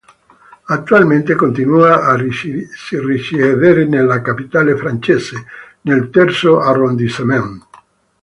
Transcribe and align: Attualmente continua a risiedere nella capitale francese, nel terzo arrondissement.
Attualmente 0.65 1.35
continua 1.35 2.05
a 2.07 2.15
risiedere 2.17 3.85
nella 3.85 4.19
capitale 4.23 4.75
francese, 4.75 5.45
nel 5.81 6.09
terzo 6.09 6.59
arrondissement. 6.59 7.65